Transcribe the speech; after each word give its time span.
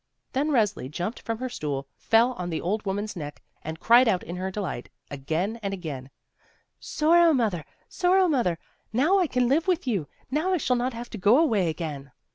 Then 0.33 0.49
Resli 0.49 0.89
jumped 0.89 1.21
from 1.21 1.37
her 1.37 1.47
stool, 1.47 1.87
fell 1.95 2.33
on 2.33 2.49
the 2.49 2.59
old 2.59 2.83
woman's 2.87 3.15
neck, 3.15 3.43
and 3.61 3.79
cried 3.79 4.07
out 4.07 4.23
in 4.23 4.35
her 4.37 4.49
delight, 4.49 4.89
again 5.11 5.59
and 5.61 5.75
again: 5.75 6.09
"Sorrow 6.79 7.33
mother! 7.33 7.65
Sorrow 7.87 8.27
mother! 8.27 8.57
Now 8.91 9.19
I 9.19 9.27
can 9.27 9.47
live 9.47 9.67
with 9.67 9.85
you! 9.85 10.07
Now 10.31 10.53
I 10.53 10.57
shall 10.57 10.75
not 10.75 10.93
have 10.95 11.11
to 11.11 11.19
go 11.19 11.37
away 11.37 11.69
again!" 11.69 12.11